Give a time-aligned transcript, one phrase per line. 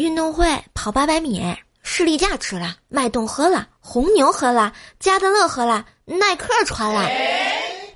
[0.00, 7.06] 运动会跑八百米，士力架吃了，脉动喝了，红牛喝了，加德乐喝了，耐克穿了，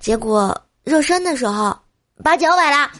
[0.00, 0.54] 结果
[0.84, 1.74] 热身的时候
[2.22, 2.90] 把脚崴了。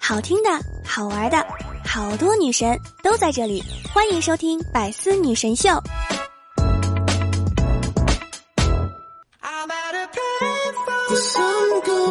[0.00, 0.48] 好听的，
[0.82, 1.46] 好玩的，
[1.84, 3.62] 好多女神都在这里，
[3.92, 5.68] 欢迎收听《百思女神秀》。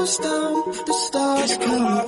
[0.05, 0.53] goes down,
[0.85, 2.07] the stars come out.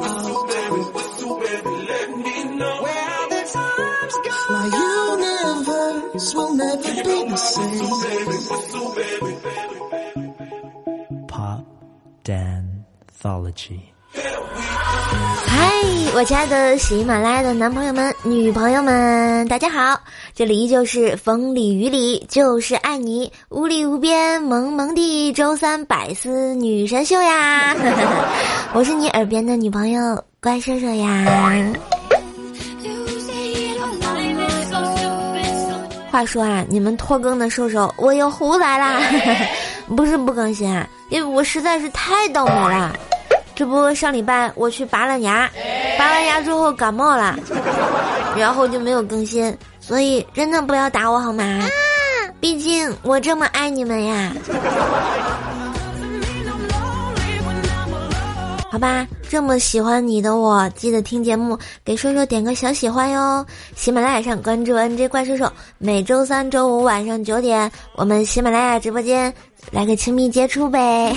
[4.50, 4.66] My
[5.18, 7.90] universe will never be the same.
[11.28, 11.66] Pop
[12.24, 13.97] Danthology.
[14.58, 15.72] 嗨，
[16.16, 20.00] 我亲爱的喜马拉雅的男朋友们、女朋友们，大家好！
[20.34, 27.76] 这里依旧是风里雨里就是爱你，无里无边萌萌的周三百思女神秀呀！
[28.74, 31.74] 我是你耳边的女朋友乖射射呀。
[36.10, 39.02] 话说啊，你们拖更的瘦瘦，我又胡来啦！
[39.96, 42.96] 不是不更新，啊，因为我实在是太倒霉了。
[43.58, 45.50] 这不，上礼拜我去拔了牙，
[45.98, 47.36] 拔完牙之后感冒了，
[48.38, 51.44] 然后就没有更新，所以真的不要打我好吗？
[52.40, 54.32] 毕竟我这么爱你们呀。
[58.70, 63.44] 好吧，这么喜欢你的我，记得听节目，给叔叔点个小喜欢哟。
[63.76, 69.34] 喜马拉雅上关注 NJ 怪兽兽，每周三、周五晚上九点，我们喜马拉雅直播间
[69.72, 71.12] 来个亲密接触呗。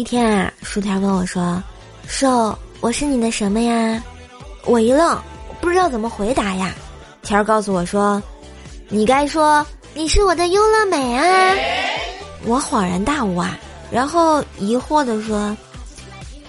[0.00, 1.62] 一天啊，薯条问我说
[2.08, 4.02] ：“瘦，我是你的什么呀？”
[4.64, 5.20] 我一愣，
[5.60, 6.72] 不知道怎么回答呀。
[7.20, 8.20] 条儿告诉我说。
[8.88, 11.54] 你该说你是我的优乐美啊！
[12.44, 13.58] 我恍然大悟啊，
[13.90, 15.54] 然后疑惑的说：“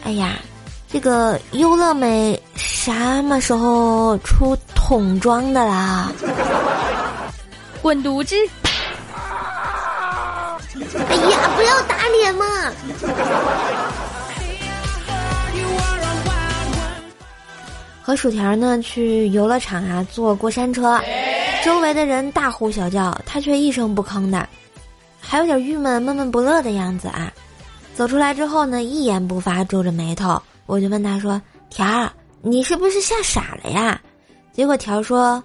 [0.05, 0.37] 哎呀，
[0.89, 2.91] 这个优乐美什
[3.25, 6.09] 么时候出桶装的啦？”
[7.83, 8.33] 滚犊子！
[11.09, 11.81] 哎呀，不要
[12.21, 12.45] 打脸嘛！
[18.03, 21.01] 和薯条呢去游乐场啊，坐过山车。
[21.63, 24.47] 周围的人大呼小叫，他却一声不吭的，
[25.19, 27.31] 还有点郁闷、闷闷不乐的样子啊。
[27.95, 30.39] 走出来之后呢，一言不发，皱着眉头。
[30.67, 32.11] 我就问他说：“条儿，
[32.41, 33.99] 你是不是吓傻了呀？”
[34.53, 35.43] 结果条说：“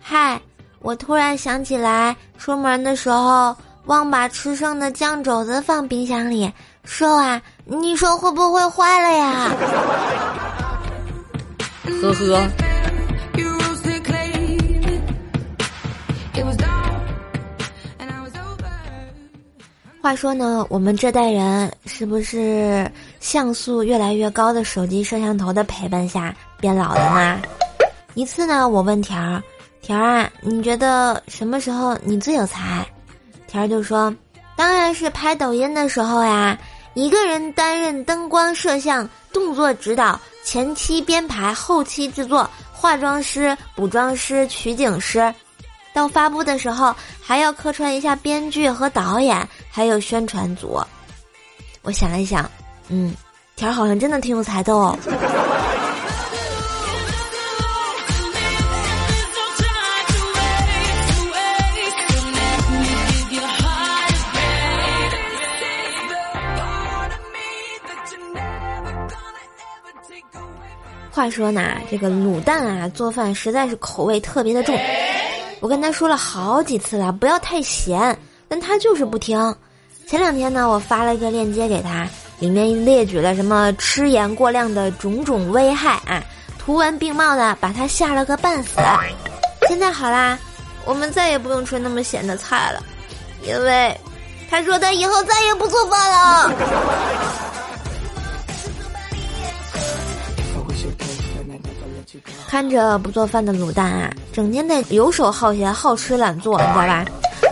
[0.00, 0.40] 嗨，
[0.80, 3.56] 我突然想起来，出门的时候
[3.86, 6.52] 忘把吃剩的酱肘子放冰箱里。
[6.84, 9.50] 瘦啊，你说会不会坏了呀？”
[12.02, 12.48] 呵呵。
[20.02, 27.42] 话说呢，我们这代人是不是像素越来越高的手机摄像头的陪伴下变老了呢？
[28.14, 29.42] 一次呢，我问条儿，
[29.82, 32.86] 条儿啊，你觉得什么时候你最有才？
[33.46, 34.14] 条儿就说，
[34.56, 36.58] 当然是拍抖音的时候呀，
[36.94, 45.32] 一个人担任灯光、摄像、动作指导、前期编排、后期制作、化妆师、补妆师、取景师。
[45.92, 50.78] 到发布的时候，还要客串一下编剧和导演，还有宣传组。
[51.82, 52.50] 我想了一想，
[52.88, 53.14] 嗯，
[53.54, 54.98] 条儿好像真的挺有才的哦。
[71.16, 74.78] 话说呢，这个卤蛋啊，做饭实在是口味特别的重。
[75.60, 78.14] 我跟他说了好几次了，不要太咸，
[78.48, 79.56] 但他就是不听。
[80.06, 82.06] 前两天呢，我发了一个链接给他，
[82.38, 86.22] 里面列举了什么吃盐过量的种种危害啊，
[86.58, 88.72] 图文并茂的把他吓了个半死。
[89.68, 90.38] 现在好啦，
[90.84, 92.82] 我们再也不用吃那么咸的菜了，
[93.42, 93.98] 因为
[94.50, 96.52] 他说他以后再也不做饭了。
[102.48, 107.04] 看着不做饭的卤蛋啊，整天的游手好闲、好吃懒做，你知道吧？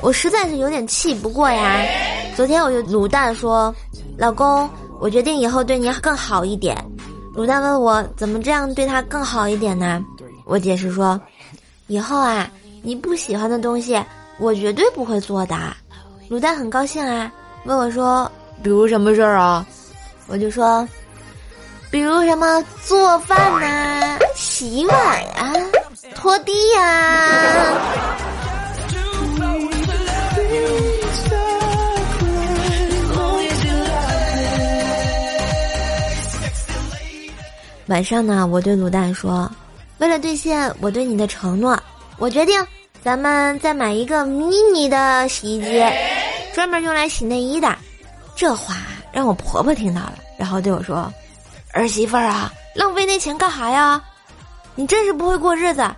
[0.02, 1.82] 我实在是有点气不过呀。
[2.36, 3.74] 昨天我就卤蛋说
[4.18, 4.68] ：“老公，
[5.00, 6.76] 我决定以后对你更好一点。”
[7.34, 10.04] 卤蛋问我怎么这样对他更好一点呢？
[10.44, 11.20] 我解释说
[11.88, 12.50] ：“以后啊，
[12.82, 14.02] 你不喜欢的东西，
[14.38, 15.56] 我绝对不会做的。”
[16.30, 17.32] 卤蛋很高兴啊，
[17.64, 18.30] 问我说
[18.62, 19.66] ：“比如什么事儿啊？”
[20.28, 20.86] 我就说。
[21.90, 23.83] 比如什么做饭呐、
[24.54, 24.96] 洗碗
[25.34, 25.52] 啊
[26.14, 27.74] 拖地呀。
[37.86, 39.50] 晚上呢我对卤蛋说
[39.98, 41.76] 为了兑现我对你的承诺
[42.16, 42.64] 我决定
[43.02, 45.84] 咱们再买一个迷你的洗衣机
[46.54, 47.76] 专门用来洗内衣的。
[48.36, 48.76] 这话
[49.10, 51.12] 让我婆婆听到了然后对我说
[51.72, 54.00] 儿媳妇儿啊浪费那钱干啥呀？
[54.74, 55.88] 你真是不会过日子。”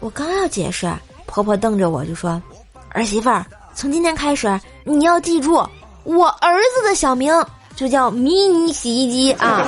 [0.00, 0.92] 我刚要解释，
[1.26, 2.42] 婆婆瞪着我就说
[2.90, 5.64] ：“儿媳妇儿，从今天开始你要记住，
[6.04, 7.32] 我儿子的小名
[7.76, 9.66] 就叫迷你洗衣机啊。”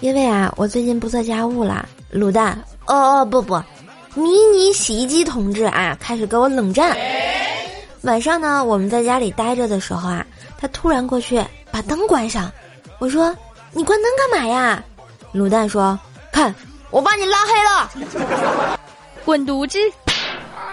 [0.00, 2.62] 因为啊，我最近不做家务了，卤蛋。
[2.86, 3.54] 哦哦不不，
[4.14, 6.94] 迷你洗衣机同志啊，开始跟我冷战。
[8.04, 10.24] 晚上呢，我们在家里待着的时候啊，
[10.58, 12.52] 他突然过去把灯关上。
[12.98, 13.34] 我说
[13.72, 14.82] ：“你关灯干嘛呀？”
[15.34, 15.98] 卤蛋说
[16.30, 16.54] ：“看，
[16.90, 17.90] 我把你拉黑了，
[19.24, 19.78] 滚犊子！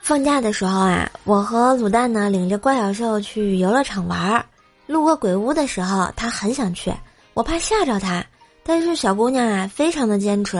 [0.00, 4.44] 放假的时候啊，我和卤蛋呢领着怪小兽去游乐场玩儿。
[4.86, 6.94] 路过鬼屋的时候，他很想去，
[7.32, 8.24] 我怕吓着他。
[8.64, 10.58] 但是小姑娘啊，非常的坚持。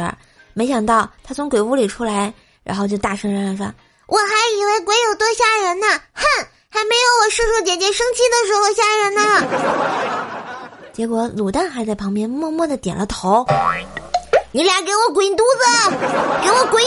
[0.52, 3.66] 没想到她从鬼屋里出来，然后就大声嚷嚷说
[4.06, 4.24] ：“我还
[4.58, 6.24] 以为鬼有多吓人呢，哼，
[6.68, 9.20] 还没有我叔叔姐姐生气的时候吓人呢。”
[10.92, 13.44] 结果卤蛋还在旁边默默的点了头。
[14.52, 15.90] 你俩给我滚犊子，
[16.44, 16.80] 给我滚！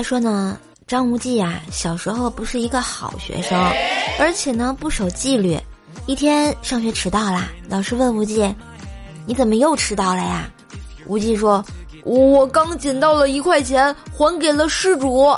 [0.00, 0.56] 他说呢，
[0.86, 3.60] 张无忌呀，小时候不是一个好学生，
[4.18, 5.60] 而且呢不守纪律。
[6.06, 8.50] 一天上学迟到啦，老师问无忌
[9.28, 10.48] ：“你怎么又迟到了呀？”
[11.04, 11.62] 无忌说
[12.02, 15.30] ：“我刚捡到了一块钱，还给了失主。”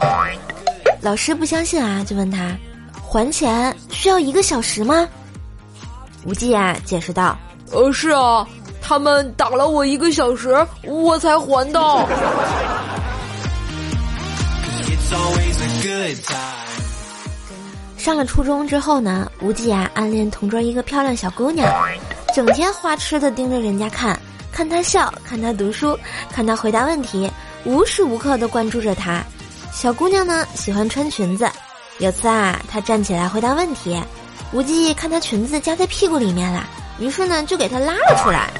[1.02, 2.56] 老师不相信啊，就问他
[3.02, 5.08] ：“还钱需要一个小时吗？”
[6.24, 7.36] 无忌啊解释道
[7.72, 8.46] ：“呃，是啊，
[8.80, 12.08] 他们打了我一个小时，我才还到。”
[17.96, 21.72] 上了初中之后呢，无忌啊暗恋同桌一个漂亮小姑娘，
[22.34, 24.18] 整天花痴的盯着人家看，
[24.50, 25.96] 看她笑，看她读书，
[26.32, 27.30] 看她回答问题，
[27.64, 29.22] 无时无刻的关注着她。
[29.72, 31.48] 小姑娘呢喜欢穿裙子，
[31.98, 34.02] 有次啊她站起来回答问题，
[34.52, 38.50] 无忌看她裙子夹在屁股里面了，于是呢就给她拉了出来。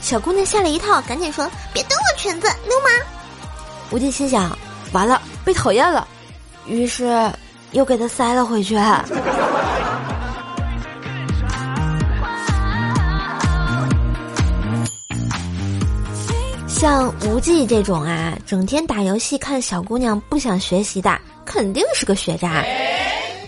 [0.00, 2.92] 小姑娘吓了一跳，赶紧说：“别动我裙子，流氓！”
[3.92, 4.56] 无忌心想。
[4.92, 6.06] 完了，被讨厌了，
[6.66, 7.30] 于是
[7.72, 8.76] 又给他塞了回去。
[16.68, 22.62] 像无忌这种啊，整天打游戏看小姑娘不想学习的，肯定是个学渣。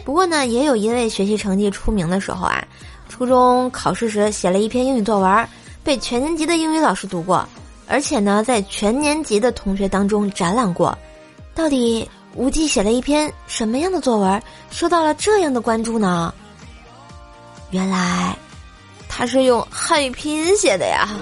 [0.04, 2.64] 不过呢，也有因为学习成绩出名的时候啊，
[3.08, 5.48] 初中考试时写了一篇英语作文，
[5.84, 7.46] 被全年级的英语老师读过，
[7.86, 10.96] 而且呢，在全年级的同学当中展览过。
[11.58, 16.32] 到底无忌写了一篇什么样的作文，受到了这样的关注呢？
[17.72, 18.36] 原来，
[19.08, 21.08] 他是用汉语拼音写的呀。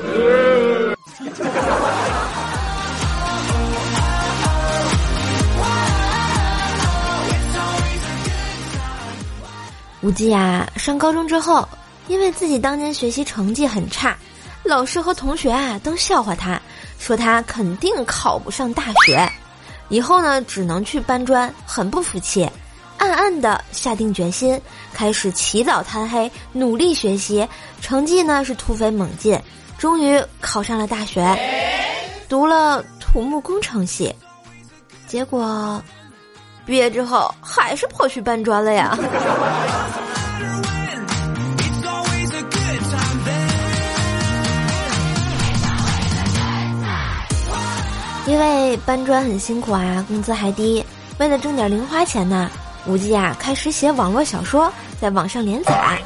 [10.03, 11.67] 无忌呀，上高中之后，
[12.09, 14.15] 因为自己当年学习成绩很差，
[14.65, 16.61] 老师和同学啊都笑话他，
[16.99, 19.27] 说他肯定考不上大学，
[19.89, 22.49] 以后呢只能去搬砖，很不服气，
[22.99, 24.61] 暗暗的下定决心，
[24.93, 27.47] 开始起早贪黑，努力学习，
[27.81, 29.41] 成绩呢是突飞猛进，
[29.79, 31.25] 终于考上了大学，
[32.29, 34.15] 读了土木工程系，
[35.07, 35.83] 结果。
[36.65, 38.99] 毕业之后还是跑去搬砖了呀。
[48.27, 50.85] 因为搬砖很辛苦啊，工资还低，
[51.19, 52.51] 为了挣点零花钱呢，
[52.85, 55.99] 无忌啊开始写网络小说，在网上连载，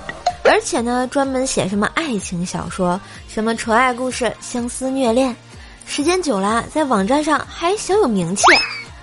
[0.45, 5.35] 而且呢专门写什么爱情小说，什么纯爱故事、相思虐恋，
[5.87, 8.45] 时间久了，在网站上还小有名气。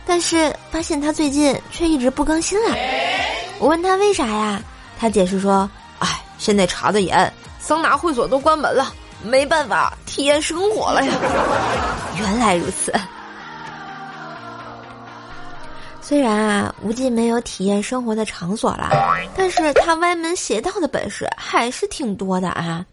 [0.05, 2.75] 但是发现他最近却一直不更新了，
[3.59, 4.61] 我问他为啥呀？
[4.99, 5.69] 他解释说
[5.99, 6.07] ：“哎，
[6.37, 11.13] 现在查的严，桑拿会所都关门了，没办法体验生活了呀。”
[12.17, 12.91] 原来如此。
[16.01, 18.89] 虽然啊，无忌没有体验生活的场所了，
[19.35, 22.83] 但是他歪门邪道的本事还是挺多的啊。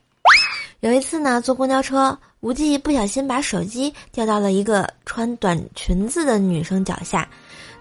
[0.81, 2.17] 有一次呢，坐公交车。
[2.41, 7.27] 无忌不小心把手机掉到了一个穿短裙子的女生脚下，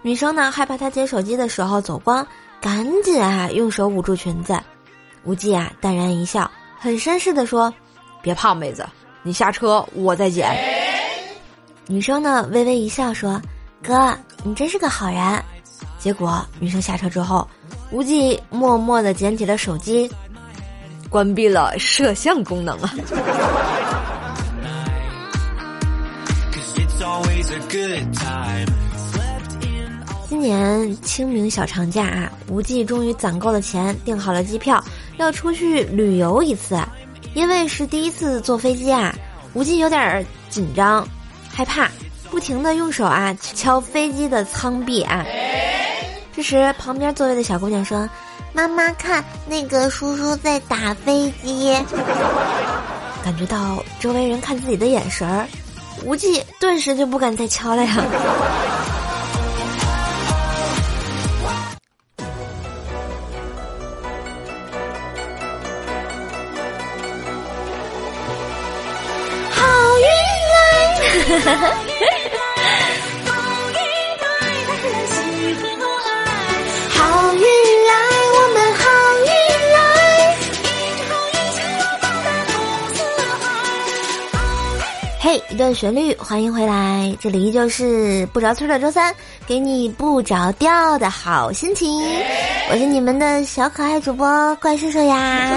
[0.02, 2.26] 女生呢害怕他捡手机的时候走光，
[2.62, 4.58] 赶紧啊用手捂住裙子。
[5.26, 7.74] 无忌啊淡然一笑，很绅士的说
[8.24, 8.88] ：“别怕，妹子，
[9.24, 10.56] 你下车我再捡。”
[11.88, 13.42] 女生呢微微一笑说
[13.82, 15.44] ：“哥，你真是个好人。”
[16.00, 17.48] 结果女生下车之后，
[17.92, 20.10] 无忌默默的捡起了手机，
[21.10, 22.94] 关闭了摄像功能啊。
[30.28, 34.84] 今年清明小长假啊，无忌终于攒够了钱，订好了机票，
[35.18, 36.78] 要出去旅游一次。
[37.34, 39.14] 因为是第一次坐飞机啊，
[39.54, 41.08] 无忌有点紧张、
[41.52, 41.90] 害怕，
[42.30, 45.26] 不停的用手啊敲飞机的舱壁啊。
[46.36, 48.10] 这时，旁边座位的小姑娘说
[48.54, 51.76] ：“妈妈看，那个叔叔在打飞机。”
[53.24, 55.48] 感觉到周围人看自己的眼神儿。
[56.04, 58.04] 无忌顿时就不敢再敲了呀！
[77.36, 77.42] 运
[77.76, 78.04] 来。
[85.54, 89.14] 一段旋律，欢迎回来，这里依旧是不着村的周三，
[89.46, 92.02] 给你不着调的好心情。
[92.72, 95.52] 我是你们的小可爱主播怪兽兽呀。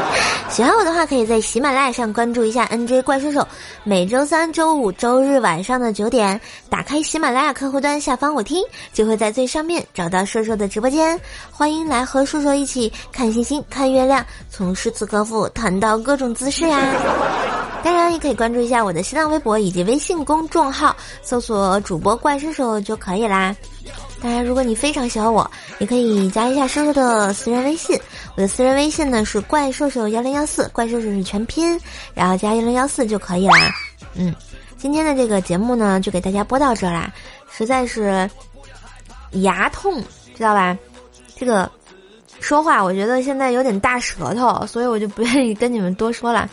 [0.48, 3.46] 喜欢我的话，可以在喜马拉雅上关注一下 NJ 怪兽兽。
[3.84, 6.40] 每周三、周五、周日晚上的九点，
[6.70, 11.20] 打开喜马拉雅客户端下方我听，就会在最上面找到兽兽的直播间。
[11.50, 16.78] 欢迎来和兽兽一起看星星、看月亮，从诗词歌赋谈到各种姿势呀。
[17.82, 23.54] 当然，也可以关注一下我的新浪微博我以及微信公众号，搜索主播怪兽兽就可以啦。
[24.20, 27.98] 当然，如果你非常喜欢我，也可以加一下兽兽的私人微信。
[28.36, 31.78] 我的私人微信呢是怪兽兽幺零幺四，怪兽兽是全拼，
[32.14, 33.70] 然后加幺零幺四就可以啦。
[34.14, 34.32] 嗯，
[34.78, 37.12] 今天的这个节目呢就给大家播到这啦。
[37.50, 38.30] 实在是
[39.32, 40.00] 牙痛，
[40.36, 40.78] 知道吧？
[41.36, 41.68] 这个
[42.38, 46.48] 说话我觉得现在有点大舌头，所以我就不愿意跟你们多说了。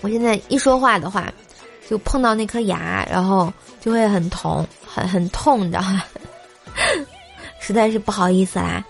[0.00, 1.32] 我现在一说话的话，
[1.88, 6.02] 就碰到那颗牙，然后就会很疼，很很痛，你知道吗？
[7.60, 8.84] 实在是不好意思啦。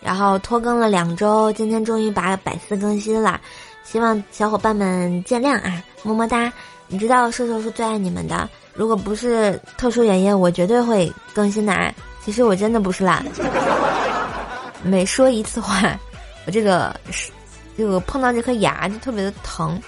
[0.00, 3.40] 然后拖更了两周，今天终于把百思更新了，
[3.84, 6.52] 希望小伙伴们见谅啊，么么哒！
[6.86, 11.72] 你知道瘦瘦是最爱你们的，如果不是特殊原因，我绝对会更新的。
[11.72, 11.92] 啊。
[12.24, 13.22] 其实我真的不是懒，
[14.82, 15.98] 每说一次话，
[16.46, 17.30] 我这个是
[17.76, 19.78] 这个碰到这颗牙就特别的疼。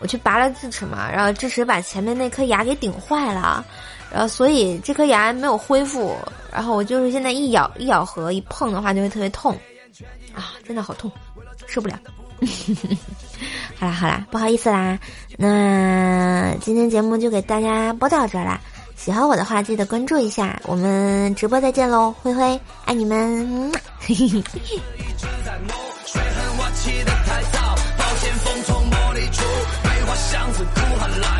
[0.00, 3.64] 我去拔了智齿嘛，然后智齿把前面那颗牙给顶坏了，
[4.10, 6.16] 然后所以这颗牙没有恢复，
[6.50, 9.56] 然后我就是现在一咬一咬合一碰的话就会特别痛，
[10.34, 11.10] 啊，真的好痛，
[11.66, 11.98] 受不了。
[13.78, 14.98] 好啦好啦，不好意思啦，
[15.36, 18.60] 那今天节目就给大家播到这儿啦。
[18.96, 23.72] 喜欢我的话记得关注一下，我们直播再见喽，灰灰爱你们。
[30.64, 31.39] 哭喊来。